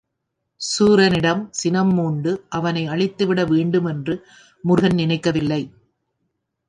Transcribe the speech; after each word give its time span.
சூரனிடம் 0.61 1.47
சினம் 1.51 1.93
மூண்டு 1.93 2.31
அவனை 2.49 2.83
அழித்துவிட 2.85 3.45
வேண்டும் 3.45 3.85
என்று 3.85 4.15
முருகன் 4.63 4.93
நினைக்கவில்லை. 4.93 5.61